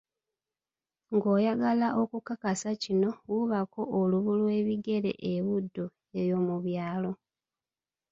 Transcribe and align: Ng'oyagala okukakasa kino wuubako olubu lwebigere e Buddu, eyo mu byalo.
Ng'oyagala 1.15 1.87
okukakasa 2.01 2.69
kino 2.83 3.09
wuubako 3.27 3.81
olubu 3.99 4.31
lwebigere 4.41 5.11
e 5.31 5.33
Buddu, 5.45 5.85
eyo 6.21 6.37
mu 6.45 6.55
byalo. 6.63 7.11